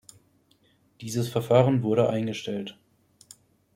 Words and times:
Dieses 1.01 1.29
Verfahren 1.29 1.83
wurde 1.83 2.09
eingestellt. 2.09 2.75